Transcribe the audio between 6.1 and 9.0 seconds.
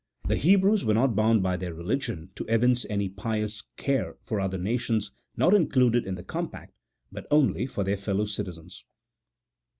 the compact, but only for their own fellow citizens.